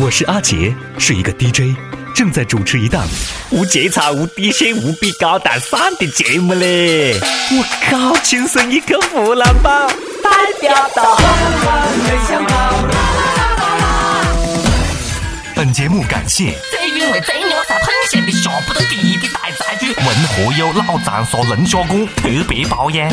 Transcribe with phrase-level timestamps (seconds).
[0.00, 1.76] 我是阿杰，是一个 DJ，
[2.14, 3.04] 正在主持一档
[3.50, 7.18] 无节操、无底线、无比高大上的节目嘞！
[7.50, 9.88] 我靠，亲生一个湖南宝，
[10.22, 10.30] 代
[10.60, 11.18] 表到。
[15.56, 23.10] 本节目感谢正因为最牛才碰见的下不得地的大财主，文和友老长沙龙虾馆特别包养。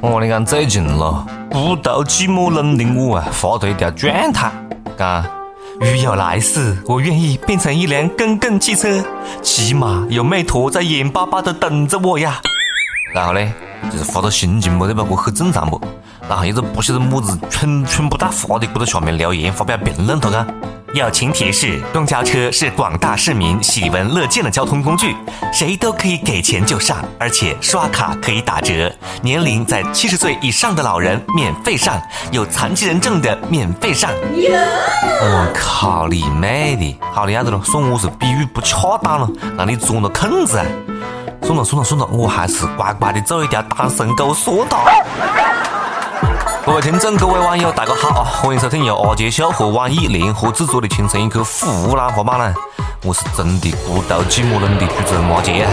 [0.00, 4.50] 哦，你讲最近咯，孤独寂寞冷的我啊，发了一条状态，
[4.96, 5.22] 讲
[5.80, 9.04] 如有来世，我愿意变成一辆公共汽车，
[9.42, 12.40] 起码有妹坨在眼巴巴的等着我呀。
[13.14, 13.52] 然后呢，
[13.90, 15.04] 就是发个心情不对吧？
[15.08, 15.80] 我很正常不？
[16.28, 20.46] 然后一个不晓得么子蠢蠢不带发的，搁在下面留言发表评论，他讲。
[20.94, 25.14] 友情提示：公交车是广大市民喜闻乐见的交通工具，
[25.52, 28.90] 谁都可以给钱就上，而且刷卡可以打折。
[29.22, 32.00] 年龄在七十岁以上的老人免费上，
[32.32, 34.10] 有残疾人证的免费上。
[35.20, 36.98] 我靠你妹的！
[37.12, 40.66] 好的，样子了，说我是比喻不恰当了，让你钻了空子啊！
[41.42, 44.64] 算了算了算了，我还是乖乖的做一条单身狗算了。
[46.68, 48.28] 各位听众，各位网友，大家好啊！
[48.42, 52.54] 欢迎收听由阿杰秀和网易联合制作的《青春一刻湖南话版》呢！
[53.02, 55.66] 我是真的孤独寂寞冷的主持人阿杰！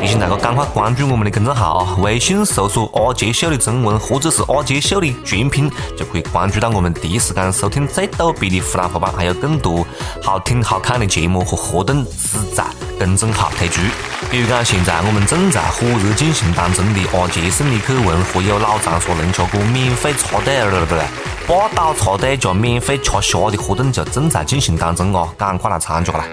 [0.00, 1.86] 提醒大家赶快关注我们的公众号！
[2.00, 9.86] 微信搜索“阿杰秀”的中文或者是“阿杰秀”的全拼，就可以关注到我们第一时间收听最逗逼的湖南话版，还有更多
[10.22, 12.64] 好听好看的节目和活动只在
[12.98, 13.82] 公众号推出。
[14.30, 21.04] 比如讲，现在我们正在火热进行当中的阿杰送你去文和友老长沙龙虾馆免费插队了，不对？
[21.46, 26.24] 霸道插队加免费吃虾的活动就正在进行当中哦，赶快来参加啦！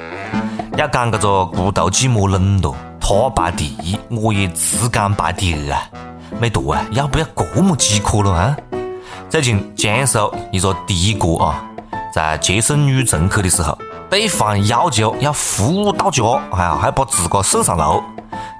[0.77, 2.73] 要讲这个孤独寂寞冷咯，
[3.09, 5.81] 他排第一，我也只敢排第二啊！
[6.41, 8.57] 没多啊，要不要这么饥渴了啊？
[9.29, 11.63] 最近江苏一个的哥啊，
[12.13, 13.77] 在接送女乘客的时候。
[14.09, 18.03] 对方要求要服务到家，哎呀，还把自个送上楼。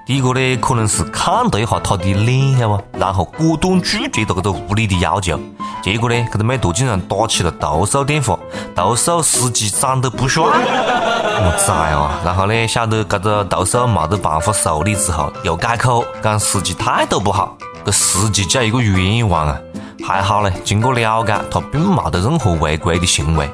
[0.08, 2.98] 的哥呢，可能是看了一下他的脸，晓得不？
[2.98, 5.38] 然后果断拒绝了这个无理的要求。
[5.82, 8.38] 结果呢，这个美图竟然打起了投诉电话，
[8.74, 10.42] 投诉司机长得不帅。
[10.44, 12.18] 我崽啊！
[12.24, 17.54] 然后呢，晓得这个投诉没得办法受理之后，又改口讲司机态度不好。
[17.84, 19.60] 这司机叫一个冤枉啊！
[20.02, 23.48] 还好呢，经过了解，他并没得任何违规的行为。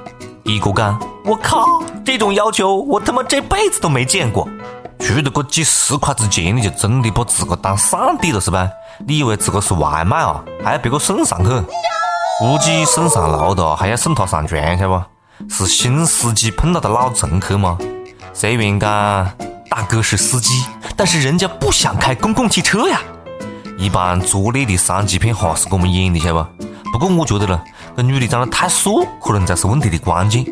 [0.44, 1.64] 一哥讲，我靠，
[2.04, 4.48] 这种要求我他妈这辈子都没见过。
[5.06, 8.66] 出了个几十块之钱，你就真的把自个当上帝了是吧？
[9.06, 10.42] 你以为自个是外卖啊？
[10.64, 11.50] 还要别个送上去？
[12.38, 15.06] 估计送上楼的还要送他上船，晓得
[15.46, 15.54] 不？
[15.54, 17.76] 是新司机碰到的老乘客吗？
[18.32, 19.30] 虽然讲
[19.68, 20.64] 大哥是司机，
[20.96, 22.98] 但是人家不想开公共汽车呀。
[23.76, 26.42] 一般拙劣的三级片哈是我们演的，晓得
[26.90, 26.98] 不？
[26.98, 27.60] 不过我觉得呢。
[27.96, 28.90] 这女的长得太帅，
[29.22, 30.44] 可能才是问题的关键。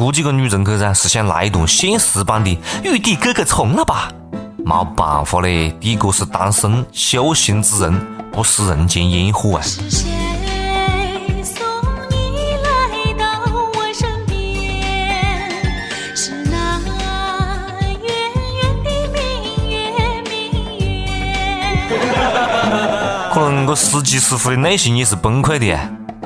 [0.00, 4.10] 估计个女乘客噻是想来一段现实版的玉帝哥哥从了吧？
[4.56, 8.00] 没办法嘞，的哥是单身修行之人，
[8.32, 9.62] 不食人间烟火啊。
[23.34, 25.78] 可能个司机师傅的内心也是崩溃的。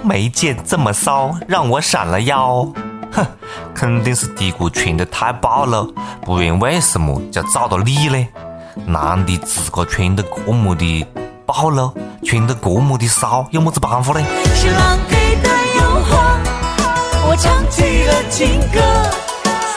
[0.04, 2.72] 没见这么骚，让我闪了腰。
[3.74, 5.92] 哼，肯定是的哥穿得太暴露，
[6.24, 8.26] 不然为什么就找到你呢？
[8.86, 11.06] 男的自个穿得这么的
[11.46, 11.92] 暴露，
[12.24, 14.24] 穿得这么的骚，有么子办法呢？
[14.54, 16.16] 是浪给的诱惑，
[17.28, 18.80] 我唱起了情歌，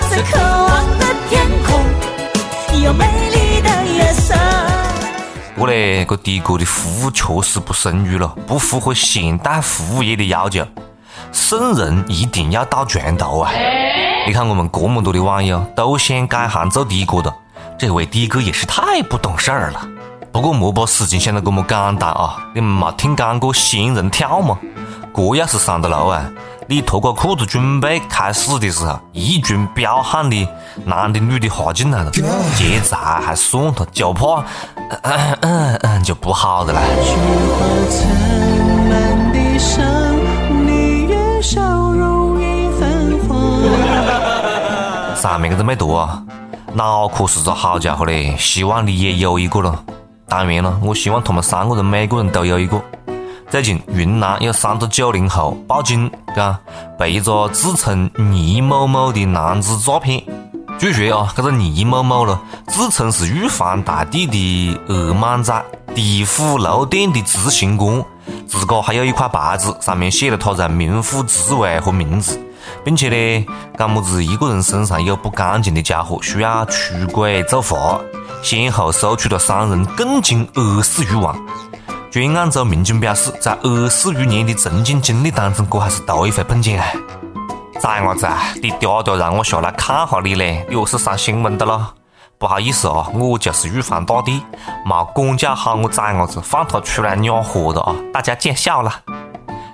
[0.09, 4.33] 在渴望的天空，有美丽的月色。
[5.55, 10.65] 不过呢，这的哥的服务确实不胜任了，不符合现代服务业的要求。
[11.31, 13.51] 送人一定要到船头啊！
[14.25, 17.33] 你看我们这么多的网友都想改行做的哥的，
[17.77, 19.87] 这位的哥也是太不懂事儿了。
[20.31, 22.37] 不过莫把事情想得这么简单啊！
[22.53, 24.57] 你们没听讲过仙人跳吗？
[25.15, 26.29] 这要是上得楼啊！
[26.69, 30.47] 你脱个裤子准备开始的时候，一群彪悍的
[30.83, 34.43] 男的女的哈进来了，劫财还算了，就怕
[35.03, 36.81] 嗯嗯嗯就不好的了。
[45.15, 46.23] 上面这个没读啊，
[46.73, 49.83] 脑壳是个好家伙嘞，希望你也有一个了。
[50.27, 52.81] 当然了，我希望他们三个人每个人都有一个。
[53.49, 56.57] 最近云南有三个九零后报警，讲
[56.97, 60.23] 被一个自称倪某某的男子诈骗。
[60.77, 65.65] 据说啊，这个倪某某了，自称是玉皇大帝的二莽仔，
[65.95, 68.05] 地府六殿的执行官，
[68.47, 72.39] 自个还有一块牌子，上面写了他在冥府职位和名字。
[72.83, 73.45] 并且呢，
[73.77, 77.99] 讲么子一个人身上有不干净的家伙需要出鬼做法，
[78.43, 81.35] 先后搜出了三人共计二十余万。
[82.11, 86.87] 专案组民警表示，在二十余年的从警经历当中，这还是头一回碰见啊！
[87.79, 88.27] 崽伢子，
[88.61, 91.93] 你嗲嗲让我下来看下你嘞，你何是上新闻的咯？
[92.39, 94.41] 不好意思啊，我就是玉皇大帝，
[94.85, 97.95] 没管教好我崽伢子，放他出来养活的啊！
[98.13, 98.91] 大家见笑了。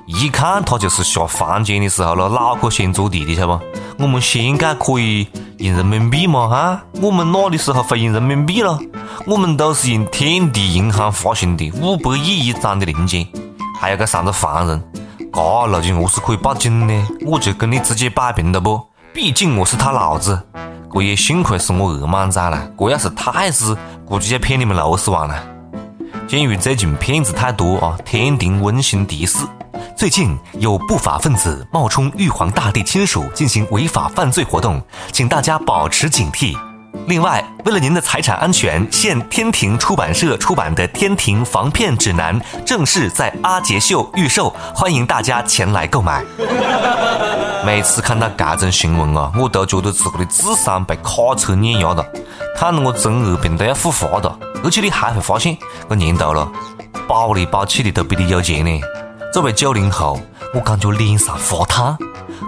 [0.06, 4.04] 一看他就是下房间的时候了，脑壳先着地的，晓得不？
[4.04, 5.28] 我们现在可以
[5.58, 6.48] 用人民币吗？
[6.48, 8.78] 哈，我们哪的时候会用人民币了？
[9.26, 13.26] 我们都是用天地银行发行的五百亿一张的零钱，
[13.80, 14.84] 还有个三个凡人，
[15.34, 17.08] 这路径何是可以报警呢？
[17.26, 18.80] 我就跟你直接摆平了不？
[19.12, 20.40] 毕竟我是他老子，
[20.94, 23.76] 这也幸亏是我二莽仔了，这要是太子，
[24.06, 25.44] 估计要骗你们六十万了。
[26.28, 29.40] 鉴于最近骗子太多啊，天庭温馨提示。
[29.96, 34.80] 最近有不法分子冒充玉皇大帝亲属进行违法犯罪活动，
[35.12, 36.56] 请大家保持警惕。
[37.08, 46.24] 另外，为了您的财产安全，现天庭出版社出版的《天庭防骗指南》正式在阿杰秀预售，欢迎大家前来购买。
[47.66, 52.06] 每次看到这种新闻啊，我都觉得自己的智商被卡车碾压了，
[52.58, 54.38] 看得我中二病都要复发了。
[54.64, 55.58] 而且你还会发现，
[55.90, 56.50] 这年头了，
[57.08, 58.82] 宝里宝气的都比你有钱呢。
[59.34, 60.20] 作为九零后，
[60.54, 61.98] 我感觉脸上发烫。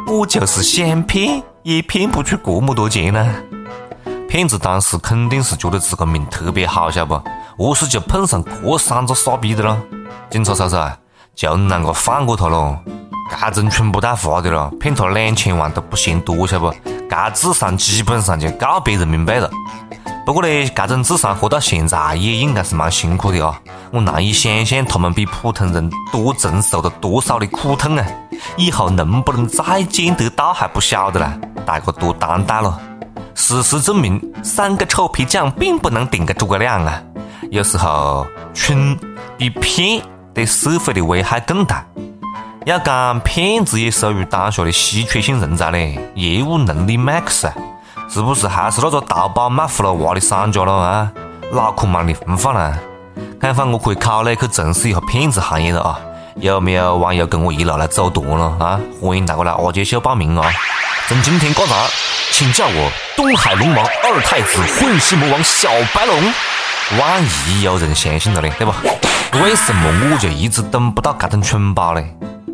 [0.07, 3.36] 我就是想骗，也骗不出这么多钱呢。
[4.36, 7.18] 骗子当时肯定是觉得自个命特别好，晓得
[7.56, 7.70] 不？
[7.70, 9.82] 何是就碰上这三个傻逼的了？
[10.30, 10.98] 警察叔叔啊，
[11.34, 12.78] 就啷个放过他喽？
[13.32, 16.76] 这种蠢不带话的了，骗他两千万都不嫌多，晓得不？
[17.10, 19.50] 这智商基本上就告别人民币了。
[20.26, 23.58] 不过呢，这种智商活到现在也应该是蛮辛苦的啊！
[23.94, 28.06] 我难以想象他们比普通人多承受了多少的苦痛啊！
[28.58, 32.78] 以后能不能再见得到还不晓得啦，大家多担待了。
[33.36, 37.02] 事实证明，三个臭皮匠并不能顶个诸葛亮啊！
[37.52, 38.98] 有时候，蠢
[39.38, 40.02] 比骗
[40.34, 41.86] 对社会的危害更大。
[42.66, 47.54] 要讲骗子也属于当下的稀缺性人才嘞，业务能力 max 啊！
[48.10, 51.12] 是不是还是那个淘宝卖葫芦娃的商家了啊？
[51.52, 52.80] 脑壳忙的疯话了，
[53.40, 56.00] 看法我可以考虑去从事一下骗子行业了啊！
[56.38, 58.80] 有没有网友跟我一路来走团了啊？
[59.02, 60.50] 欢迎大家来阿杰秀报名啊！
[61.07, 61.74] 从今天开始，
[62.31, 66.16] 请叫我东海龙王二太子混世魔王小白龙。
[67.00, 68.78] 万一有人相信了呢，对吧？
[69.34, 72.04] 为什么我就一直等不到这种蠢包呢？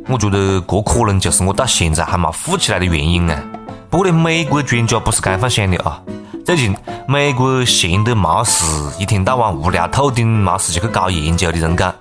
[0.09, 3.41] 我觉得这可能就是我到现在还没富起来的原因啊！
[3.89, 6.01] 不过呢，美国专家不是这样想的啊。
[6.45, 6.75] 最近，
[7.07, 8.65] 美国闲得没事，
[8.99, 11.95] 一天到晚无聊透顶，没事就去搞研究的人讲，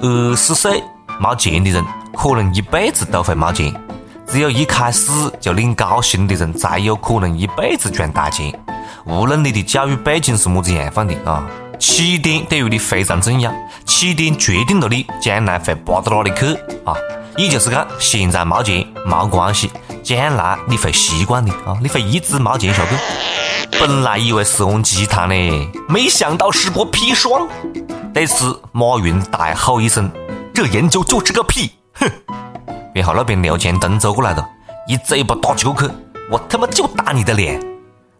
[0.00, 0.82] 二十岁
[1.18, 1.84] 没钱的人，
[2.16, 3.70] 可能一辈子都会没钱；
[4.32, 8.50] 只有一开始就领高薪的人，才有可能一辈子赚大钱。
[9.04, 11.46] 无论你的教育背景是么子样范的啊，
[11.78, 13.52] 起点对于你非常重要，
[13.84, 16.46] 起点决定了你将来会爬到哪里去
[16.86, 16.96] 啊。
[17.36, 19.70] 也就是讲，现在没钱没关系。
[20.02, 21.76] 将来你会习惯的啊！
[21.82, 23.78] 你会一直没钱下去。
[23.78, 27.46] 本来以为是碗鸡汤呢，没想到是个砒霜。
[28.14, 30.10] 对此，马云大吼一声
[30.54, 31.70] ：“这研究就是个屁！”
[32.00, 32.10] 哼！
[32.94, 34.48] 然后那边刘强东走过来了，
[34.86, 35.90] 一嘴巴打起过去，
[36.30, 37.60] 我他妈就打你的脸。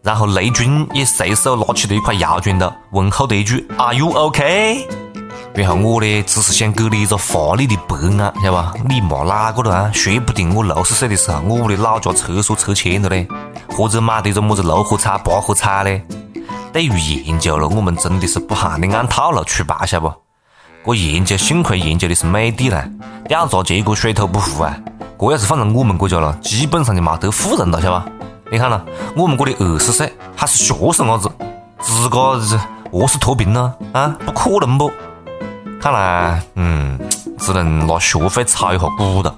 [0.01, 4.85] 然后雷军也随手拿起了一块牙砖头，问候的一句：“Are you OK？”
[5.55, 8.73] 然后我呢，只是想给你一个华丽的白眼，晓得吧？
[8.89, 9.91] 你骂哪个了啊？
[9.93, 13.27] 说不定我六十岁的时候，我屋里老家厕所拆迁了嘞，
[13.69, 16.03] 或者买的一个么子六合彩、八合彩嘞。
[16.73, 20.22] 对于研究了，我们真的是不含的按套路出牌，晓得不？
[20.85, 22.85] 这研究幸亏研究的是美的啦，
[23.27, 24.77] 调查结果水土不服啊！
[25.17, 28.05] 这要是放在我们国家了，基本上就没得富人了，晓得吧？
[28.51, 28.83] 你看了，
[29.15, 31.31] 我们这里二十岁还是学生伢子，
[31.79, 32.59] 自个是
[32.91, 34.13] 何是脱贫了啊？
[34.25, 34.91] 不可能不？
[35.79, 36.99] 看来，嗯，
[37.39, 39.33] 只能拿学费炒一下股了。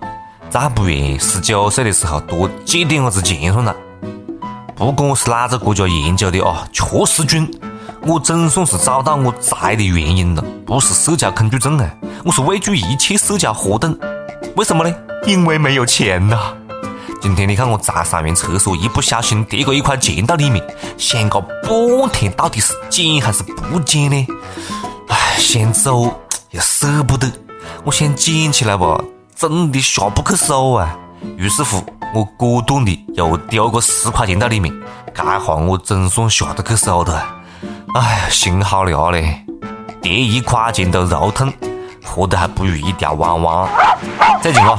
[0.50, 3.76] 再不然，十九岁的时候多借点伢子钱算了。
[4.76, 7.48] 不管我是哪个国家研究的啊，确实准。
[8.08, 11.90] 我总算是找到我宅的原因了，不是社交恐惧症啊，
[12.24, 13.98] 我是畏惧一切社交活动。
[14.56, 14.96] 为什么呢？
[15.26, 16.54] 因为没有钱呐。
[17.20, 20.64] 今天你看我在上完厕所，一不小心跌过一块钱到里面，
[21.00, 24.28] 想个半天，到底是捡还是不捡呢？
[25.08, 26.22] 唉，想走。
[26.52, 27.28] 又舍不得，
[27.84, 29.04] 我想捡起来吧，
[29.36, 30.96] 真的下不去手啊。
[31.38, 31.84] 于是乎，
[32.14, 34.72] 我果断的又丢个十块钱到里面，
[35.12, 37.35] 这下我总算下得去手了。
[37.96, 39.46] 哎，心好凉嘞，
[40.02, 41.50] 跌一块钱都肉痛，
[42.04, 43.70] 活得还不如一条汪汪。
[44.42, 44.78] 最近啊，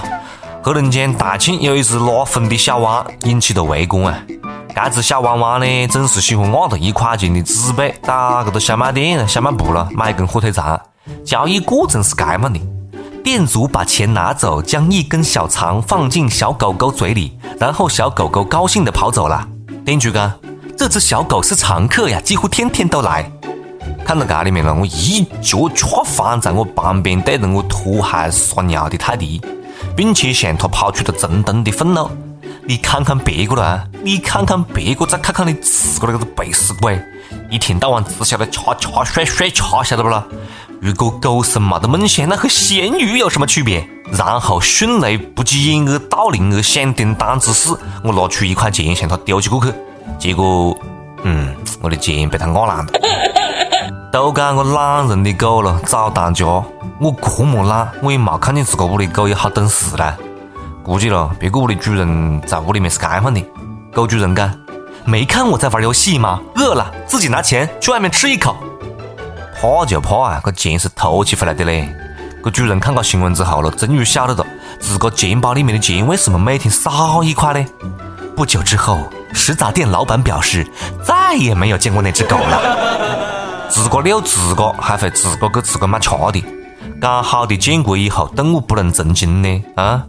[0.62, 4.22] 黑龙江大庆有一只拉风的小汪引起了围观啊！
[4.74, 10.78] 这只小汪汪呢，总是喜欢咬着一块钱的纸币，到这个小卖店、小卖部了买根火腿肠。
[11.24, 12.60] 交易过程是这样的：
[13.24, 19.48] 店主把钱拿走，将一根小肠放进小狗狗嘴里，然后小狗狗高兴地跑走了。
[19.86, 20.30] 店主讲
[20.76, 23.30] ：“这只小狗是常客呀，几乎天天都来。”
[24.04, 29.40] 看到这里面了，我一脚踹翻在我旁边对着我拖鞋撒尿的泰迪。
[29.96, 32.08] 并且向他抛出了沉重的愤怒。
[32.68, 37.00] 你看看别个啦，你看看别个，再看看你自个那个背死鬼，
[37.48, 40.24] 一天到晚只晓得吃吃睡睡吃，晓得不啦？
[40.80, 43.88] 如果狗生没得梦想，那和咸鱼有什么区别？
[44.12, 47.70] 然后迅雷不及掩耳盗铃而响叮当之势，
[48.02, 49.72] 我拿出一块钱向他丢起过去，
[50.18, 50.76] 结果，
[51.22, 52.86] 嗯，我的钱被他咬烂了。
[54.12, 56.44] 都讲我懒人的狗了，早当家。
[56.98, 60.16] 我这么懒，我也没看见自个屋里狗有好懂事啦。
[60.82, 63.42] 估计了，别个屋的主人在屋里面是这样的。
[63.92, 64.50] 狗主人讲
[65.04, 66.40] ：“没看我在玩游戏吗？
[66.54, 68.56] 饿了自己拿钱去外面吃一口。”
[69.60, 71.88] 怕就怕啊，这钱是偷起回来的嘞。
[72.44, 74.46] 这主人看过新闻之后了，终于晓得了
[74.78, 77.66] 自个钱包里面的钱为什么每天少一块呢？
[78.36, 78.98] 不久之后，
[79.32, 80.70] 食杂店老板表示
[81.02, 83.66] 再也没有见过那只狗了。
[83.70, 86.44] 自个遛自个，还会自个给自个买吃的。
[87.00, 89.64] 讲好的建国以后动物不能成精呢？
[89.76, 90.04] 啊！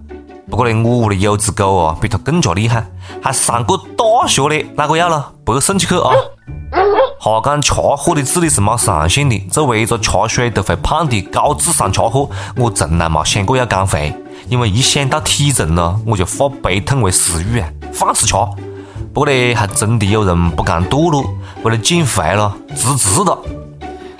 [0.49, 2.85] 不过呢，我屋里有只狗哦，比它更加厉害，
[3.23, 4.69] 还上过大学嘞。
[4.75, 5.31] 哪个要了？
[5.45, 6.11] 不送起去啊！
[7.21, 14.13] 哈讲吃货的智力是没上限的，作为一个吃水都会胖的高智商吃货，我从来没想过要减肥，
[14.49, 18.35] 因为一想到体重了，我就化悲痛为食欲啊，放肆吃。
[19.11, 21.25] 不过呢，还真的有人不甘堕落，
[21.63, 23.35] 为了减肥了辞职了。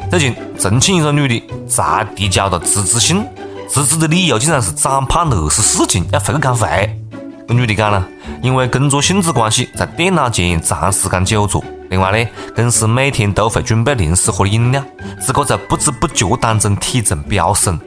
[0.10, 3.24] 最近，重庆一个女的才递交了辞职信，
[3.70, 7.00] 辞职的理由竟然是长胖了二十四斤，要回去减肥。
[7.48, 8.04] 这女的讲了，
[8.42, 11.64] 因为工作性质关系，在电脑前长时间久坐。
[11.90, 14.84] 另外呢，公司每天都会准备零食和饮料，
[15.22, 17.80] 自个在不知不觉当中体重飙升，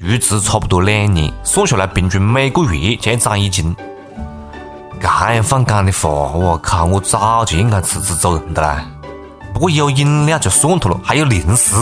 [0.00, 3.76] 入职差不多两年，算下来平均每个月就要长一斤。
[5.00, 8.84] 这样放干的话，我靠，我早就应该辞职走人的啦。
[9.52, 11.74] 不过有饮料就算脱了，还有零食，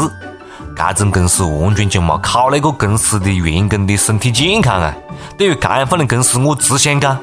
[0.77, 4.93] 这种公司完全就没考虑过公司的员工的身体健康啊！
[5.39, 7.17] 对于这样的公司，我只想讲：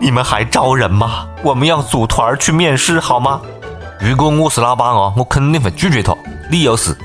[0.00, 1.26] 你们还招人吗？
[1.42, 3.40] 我们要组团去面试好吗？
[4.00, 6.14] 如果我是老板啊，我肯定会拒绝他，
[6.50, 6.96] 理由是：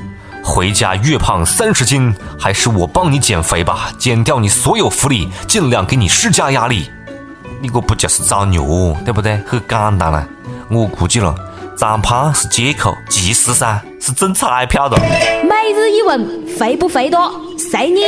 [0.43, 6.89] 回家越胖三十斤，还是我帮你减肥吧，减掉你所有福利，尽量给你施加压力。
[7.63, 8.59] 你这不就是找虐，
[9.05, 9.37] 对不对？
[9.47, 10.27] 很简单了。
[10.69, 11.33] 我估计了，
[11.77, 14.97] 长胖是借口，其实噻是中彩票的。
[14.97, 17.31] 每日一问，肥不肥多？
[17.57, 18.01] 随你。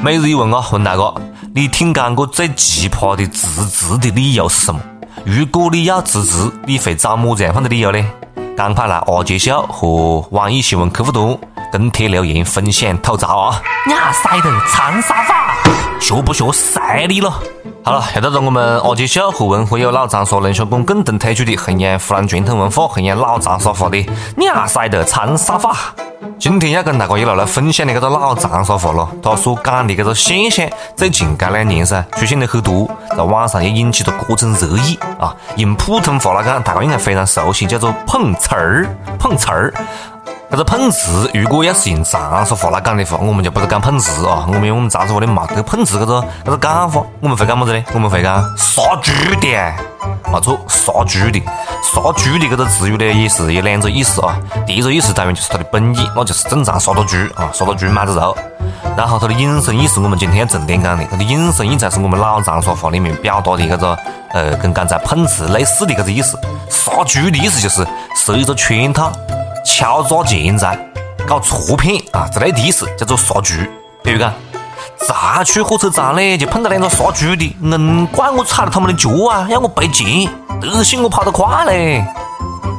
[0.00, 1.12] 每日一问啊，问大哥，
[1.52, 4.80] 你听讲过最奇葩的辞职的理由是什么？
[5.24, 8.06] 如果你要辞职，你会找么子样的理由呢？
[8.56, 11.36] 赶快来阿杰秀和网易新闻客户端
[11.72, 13.60] 跟帖留言分享吐槽啊！
[13.90, 15.56] 呀塞的长沙话，
[15.98, 17.42] 学不学随你了。
[17.84, 23.98] 好了，又到了我们阿杰秀和文和友老长沙龙虾馆共同推出的弘扬湖南传统文化、弘扬老长沙话的
[24.38, 25.76] 亚塞的长沙话。
[26.38, 35.34] 今天要跟大家一路来分享的这个老长沙话了，他所讲的这个现象，最近这两年噻出现的很多，在网上也引起了各种热议啊。
[35.56, 38.86] 用普通话来讲，大家应该非常熟悉，叫做碰瓷儿，
[39.18, 39.74] 碰瓷儿。
[40.52, 47.82] 这个碰瓷，如果要是用长沙话来讲的话，我们就不是讲碰瓷啊，我们我们长沙话里没得碰瓷这个这个讲法，我们会讲么子呢？
[47.94, 49.74] 我们会讲杀猪的，
[50.30, 51.40] 没错，杀猪的，
[51.82, 54.38] 杀猪的这个词语呢，也是有两个意思啊。
[54.66, 58.36] 第一个意思当然就是它的本意，那就是正常杀到猪啊，杀到猪买的肉。
[58.94, 63.98] 然后它的引申意思，我们今天要重点讲的，它的引申意才是我们老长沙话里面表达的这个
[64.34, 66.38] 呃，跟刚才碰瓷类似的这个意思。
[66.68, 69.10] 杀猪的意思就是设一个圈套。
[69.82, 70.78] 敲诈钱财、
[71.26, 73.54] 搞诈骗啊之类的意思，叫做杀猪。
[74.04, 74.32] 比如讲，
[74.96, 82.04] 才出火车站嘞，就碰到两个杀猪的，硬怪我踩了他们的脚啊，要我赔钱，得信我跑得快嘞。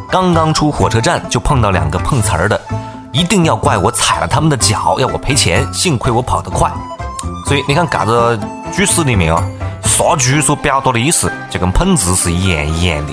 [0.09, 2.57] 刚刚出火车站就碰到两个碰瓷儿的，
[3.11, 6.71] 一定要怪我踩了他们的脚，要我赔钱，幸亏我跑得快。
[7.45, 8.39] 所以你看，这个
[8.71, 9.43] 句式里面啊，
[9.83, 13.11] 杀猪所表达的意思就跟碰瓷是一样一样的。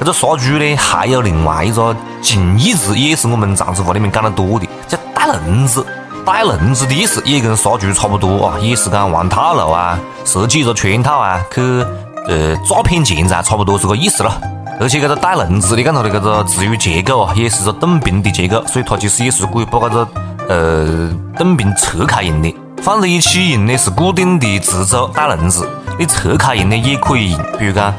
[0.00, 5.84] 这个杀猪呢，还有另外一个近义词，也是我们长沙话里面讲得多的，叫带笼子。
[6.24, 11.60] 带笼子的意思也跟杀猪差不多啊，也是讲玩套路啊，设计一个圈套啊，去
[12.26, 14.40] 呃诈骗钱财，差不多是个意思了。
[14.80, 20.08] 而且这个带笼子，你看它的这个词语结构啊，也是个等并的结构，所以它其实也是可以把这个
[20.48, 22.56] 呃等并拆开用的。
[22.80, 27.40] 放在一起用的是固定的制作大轮子，你拆开用的也可以用。
[27.58, 27.92] 比如讲，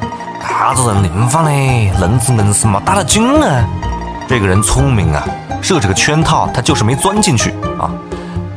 [0.47, 1.91] 啥子人灵放嘞？
[1.99, 3.65] 愣子硬是没带了劲啊！
[4.27, 5.23] 这个人聪明啊，
[5.61, 7.89] 设置个圈套，他就是没钻进去啊。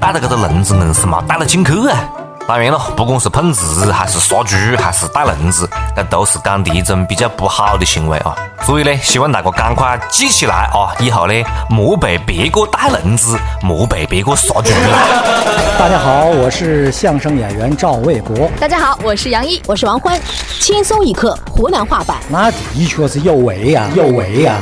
[0.01, 1.99] 带了这个愣子硬是没带了进去啊。
[2.47, 8.37] 当然了，不管是碰瓷，还是杀猪，还是带轮子，那都是干的一种比较不好的行为啊。
[8.67, 11.33] 所以呢，希望大家赶快记起来啊，以后呢，
[11.71, 15.39] 莫被别个带轮子，莫被别个杀猪了。
[15.81, 18.47] 大家好，我是相声演员赵卫国。
[18.61, 20.21] 大家好，我是杨一，我是王欢。
[20.61, 24.57] 轻松一刻湖南话版，那的确是有为呀，有为呀。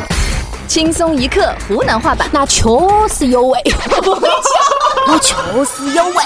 [0.69, 2.63] 轻松一刻湖南话版，那确
[3.13, 3.61] 实有味。
[5.05, 5.35] 那确
[5.65, 6.23] 实有味。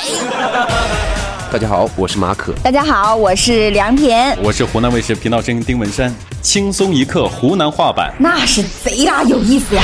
[1.53, 2.53] 大家好，我是马可。
[2.63, 4.37] 大家好，我是梁田。
[4.43, 6.13] 我是湖南卫视频道声音丁文山。
[6.43, 9.83] 轻松一刻湖南话版，那是贼拉有意思呀！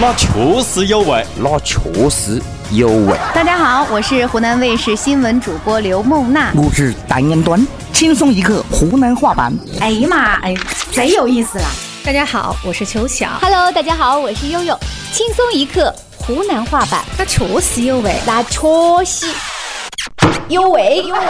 [0.00, 0.28] 那确
[0.62, 1.78] 实有味，那确
[2.10, 2.40] 实
[2.72, 3.16] 有味。
[3.34, 6.52] 大家好，我是湖南卫视新闻主播刘梦娜。
[6.54, 7.66] 我是单言端。
[7.92, 9.52] 轻松一刻湖南话版。
[9.80, 10.54] 哎呀妈，哎，
[10.92, 11.64] 贼有意思了。
[12.04, 13.30] 大家好，我是秋晓。
[13.40, 14.78] Hello，大家好，我是悠悠。
[15.12, 18.60] 轻松一刻湖南话版，那确实有味，那确
[19.04, 19.26] 实。
[20.48, 21.20] 有味有味。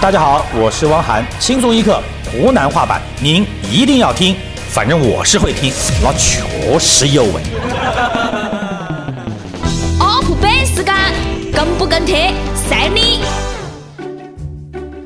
[0.00, 2.00] 大家好，我是汪涵，轻松一刻
[2.30, 4.36] 湖南话版，您一定要听，
[4.70, 6.42] 反正我是会听，那确
[6.78, 7.42] 实有味。
[9.98, 10.94] UP 版时间，
[11.52, 13.20] 跟不跟贴，随你。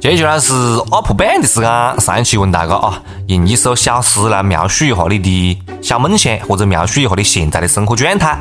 [0.00, 8.38] 接下来是 UP 版的时间，上一期问大家啊，用一首小诗来描述一下你的小梦想，或者描述一下你现在的生活状态。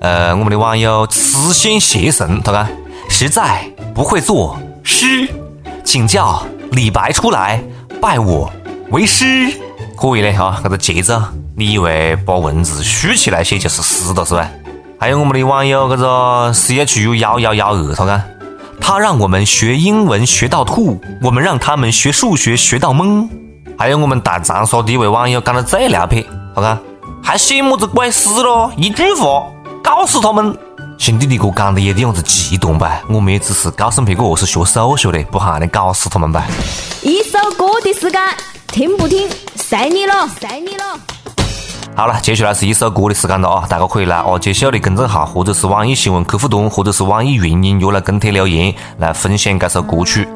[0.00, 2.68] 呃，我们的网友痴心邪神，他讲。
[3.22, 3.64] 实在
[3.94, 5.28] 不会作诗，
[5.84, 7.62] 请叫李白出来
[8.00, 8.52] 拜我
[8.90, 9.48] 为师。
[9.96, 11.22] 可以的哈，这个节奏，
[11.56, 14.50] 你以为把文字竖起来写就是诗了是吧？
[14.98, 18.24] 还有我们的网友这个 C H U 幺幺幺二，他看，
[18.80, 23.28] 他让我们学英文学到吐，我们让他们学数学学到懵。
[23.78, 26.26] 还有我们大长沙的一位网友讲的最牛皮，
[26.56, 26.76] 他看，
[27.22, 28.72] 还写么子鬼诗咯？
[28.76, 29.46] 一句话
[29.80, 30.58] 告诉他们。
[31.02, 33.02] 兄弟，你给我讲的有点样子极端吧？
[33.08, 36.46] 我们也只是告诉别个我是学数学的，不喊你搞死他们吧。
[37.02, 38.20] 一首歌的时间，
[38.68, 40.84] 听不听，随你了，随你了。
[41.96, 43.66] 好了，接下来是一首歌的时间了啊！
[43.68, 50.28] 大家可以来阿杰秀的公众号，或者是网易新闻客户端，或者是网易云音乐来跟帖留言，来分享这首歌曲。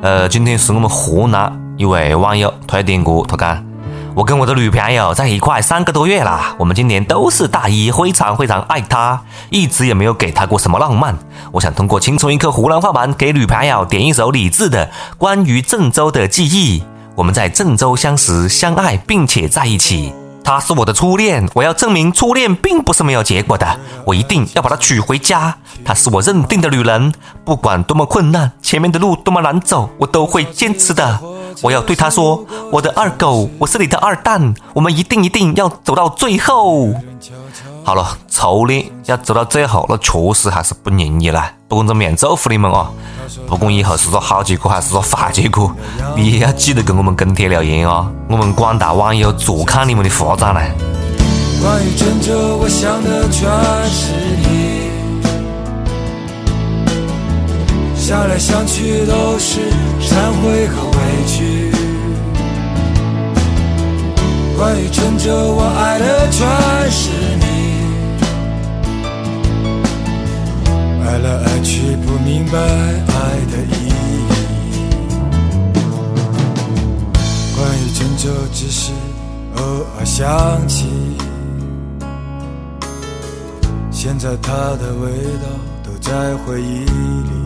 [0.00, 3.73] 呃，今天是我们河南一位网友推荐歌，他讲。
[4.16, 11.18] 我跟我的女朋友在一块三个多月了，我们今年都是大一，非常非常爱她，一直也没有给她过什么浪漫。
[11.50, 14.86] 我想通过轻松一刻湖南话版给女朋友点一首李志的
[15.18, 16.80] 《关于郑州的记忆》。
[17.16, 20.14] 我们在郑州相识、相爱，并且在一起。
[20.44, 25.56] 她是我的初恋，我要证明初恋并不是没有结果的，我一定要把她娶回家。
[25.84, 27.12] 她是我认定的女人，
[27.44, 31.20] 不管多么困难，前面的路多么难走，我都会坚持的。
[31.62, 36.90] 我要对他说：“我的二狗，我是你的二蛋，我们一定一定要走到最后。”
[37.84, 41.52] 好了，初恋要走到最后，那确实还是不容易啦。
[41.68, 42.90] 不管怎么样，祝福你们啊！
[43.46, 45.70] 不管以后是个好结果还是说坏结果，
[46.16, 48.10] 你也要记得跟我们跟帖留言啊！
[48.28, 50.60] 我们广大网友坐看你们的发展呢。
[51.62, 53.50] 关于郑州，我想的全
[53.90, 54.12] 是
[54.44, 54.90] 你，
[57.96, 59.60] 想来想去都是
[60.00, 60.98] 忏悔和委
[64.56, 66.46] 关于郑州，我爱的全
[66.90, 67.44] 是你。
[71.04, 73.12] 爱来爱去，不明白爱
[73.50, 73.90] 的意义。
[77.56, 78.92] 关于郑州，只是
[79.56, 79.62] 偶
[79.98, 80.86] 尔想起。
[83.90, 85.10] 现在它的味
[85.42, 85.48] 道
[85.82, 87.43] 都在回忆里。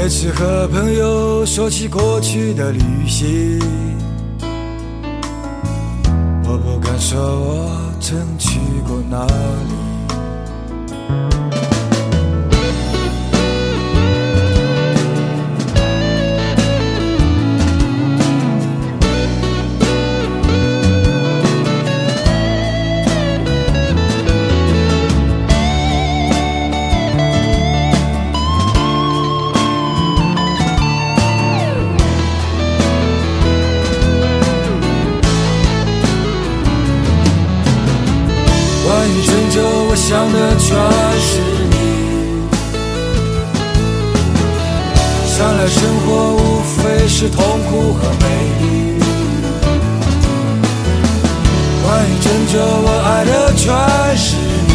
[0.00, 3.58] 每次和朋友说起过去的旅行，
[6.44, 9.74] 我不敢说我曾去过哪里。
[40.08, 40.74] 想的全
[41.20, 41.76] 是你，
[45.26, 48.24] 想来生活无非是痛苦和美
[48.58, 48.64] 丽。
[51.84, 53.66] 关于拯救，我爱的全
[54.16, 54.34] 是
[54.66, 54.72] 你，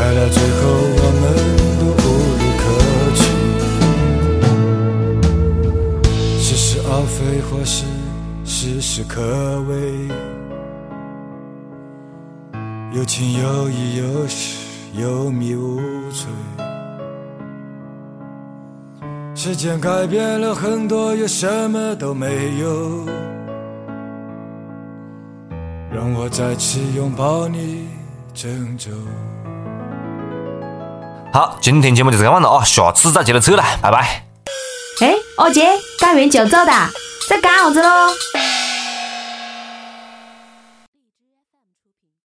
[0.00, 0.60] 爱到最后
[0.98, 1.22] 我们
[1.78, 2.04] 都无
[2.40, 2.62] 路可
[3.14, 3.22] 去，
[6.42, 7.16] 似是而非，
[7.48, 7.84] 或是
[8.44, 9.20] 事事可
[9.68, 9.72] 为，
[12.92, 14.58] 有情有义，有时
[14.94, 15.78] 有迷无
[16.10, 16.26] 醉。
[19.32, 23.06] 时间改变了很多，又什么都没有。
[25.92, 27.86] 让我再次拥抱你，
[28.34, 28.90] 郑州。
[31.32, 34.24] 好，今天节目就这样了啊，下次再接着扯了，拜拜。
[35.00, 35.68] 哎，二姐，
[36.00, 36.90] 干完就走哒，
[37.28, 37.88] 在干啥子喽？